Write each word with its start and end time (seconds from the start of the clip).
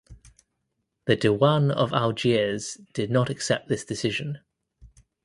The 1.05 1.15
Diwan 1.15 1.69
of 1.71 1.93
Algiers 1.93 2.79
did 2.93 3.11
not 3.11 3.29
accept 3.29 3.67
this 3.67 3.85
decision. 3.85 4.39